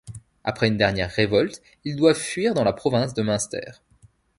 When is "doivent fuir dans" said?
1.95-2.63